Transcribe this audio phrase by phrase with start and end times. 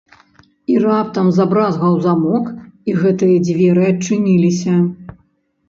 [0.75, 2.49] І раптам забразгаў замок,
[2.89, 4.75] і гэтыя дзверы адчыніліся.